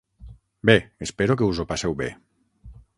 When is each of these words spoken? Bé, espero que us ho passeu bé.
Bé, 0.69 0.77
espero 1.07 1.37
que 1.41 1.51
us 1.51 1.63
ho 1.65 1.69
passeu 1.73 1.97
bé. 2.05 2.13